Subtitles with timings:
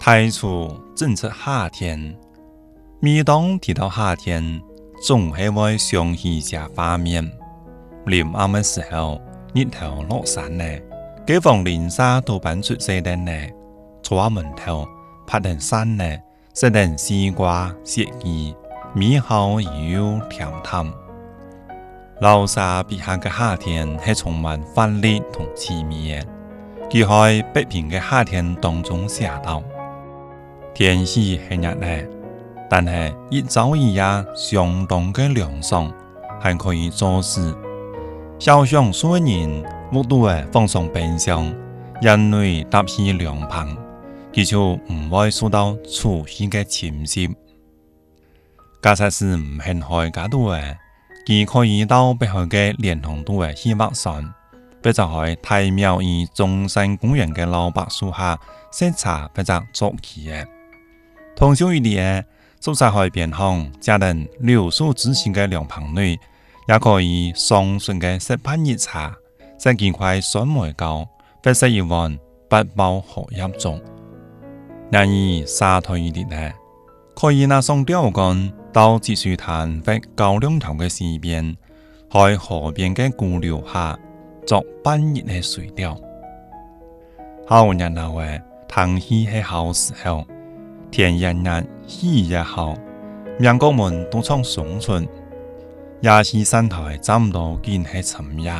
[0.00, 2.18] 太初正值夏天，
[3.00, 4.58] 每当提到夏天，
[5.06, 7.30] 总系会想起一些画面：
[8.06, 9.20] 临暗的时候，
[9.54, 10.64] 日头落山呢，
[11.26, 13.32] 街坊邻山都搬出晒灯呢，
[14.02, 14.88] 坐下门头，
[15.26, 16.16] 拍上山呢，
[16.54, 18.56] 食啖西瓜雪耳，
[18.94, 20.90] 美好又甜淡。
[22.22, 26.22] 流沙笔下嘅夏天系充满欢乐同趣味嘅，
[26.88, 29.62] 佢喺北平嘅夏天当中写道。
[30.74, 32.06] 天气系热嘅，
[32.68, 34.02] 但系一早一夜
[34.34, 35.92] 相当嘅凉爽，
[36.40, 37.54] 还可以做事。
[38.38, 41.52] 小熊说人我都会放上冰箱，
[42.00, 43.76] 人类搭起凉棚，
[44.32, 47.28] 佢就唔会受到潮湿嘅侵袭。
[48.80, 50.58] 假设是唔兴开架度话，
[51.26, 54.14] 佢可以到背后嘅连同都话去挖笋，
[54.82, 58.38] 或者喺太庙与中山公园嘅老柏树下
[58.72, 60.46] 先茶或者坐起嘅。
[61.40, 62.22] 碰上雨天，
[62.60, 66.10] 坐在海边上、家人留守之前的凉棚内，
[66.68, 69.16] 也可以爽顺的品一热茶，
[69.56, 71.08] 再几块酸梅糕，
[71.42, 72.14] 不时一碗
[72.46, 73.80] 八宝荷叶粥。
[74.92, 76.52] 然而，沙滩雨天呢，
[77.16, 81.56] 可以拿双钓竿到积水潭或高粱塘的西边，
[82.12, 83.98] 在河边的古柳下
[84.46, 85.98] 做半野的水钓。
[87.46, 90.22] 好热闹的，天气是好时候。
[90.90, 92.74] 天也热，水也好，
[93.38, 95.08] 民工们都穿短裙。
[96.02, 98.50] 亚西生态栈道见是春野，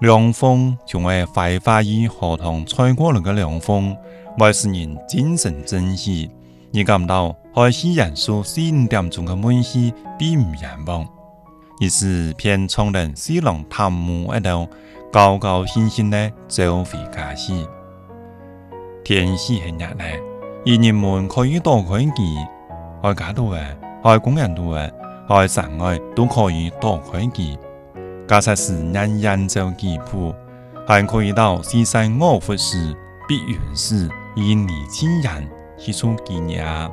[0.00, 3.96] 凉风从那槐花与荷塘吹过来的凉风，
[4.38, 6.30] 会使人精神振奋。
[6.70, 9.68] 你感到亚西人数心五点钟的闷热
[10.18, 11.04] 并不严忘，
[11.80, 14.68] 于是便冲人西龙探母一头，
[15.10, 17.52] 高高兴兴地走回家去。
[19.02, 20.04] 天气很热呢。
[20.76, 22.36] 人们可以多开几，
[23.02, 23.56] 爱家的娃，
[24.02, 24.78] 爱公人的娃，
[25.28, 27.58] 爱什爱都可以多开几。
[28.28, 30.34] 假设是人人长几步，
[30.86, 32.94] 还可以到西山卧佛寺、
[33.26, 36.90] 碧云寺，以年轻人接触几下。